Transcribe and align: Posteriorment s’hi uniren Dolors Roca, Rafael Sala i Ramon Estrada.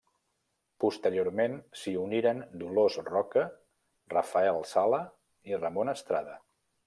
Posteriorment 0.83 1.57
s’hi 1.81 1.93
uniren 2.03 2.41
Dolors 2.63 2.97
Roca, 3.11 3.45
Rafael 4.15 4.59
Sala 4.73 5.03
i 5.53 5.63
Ramon 5.65 5.93
Estrada. 5.97 6.39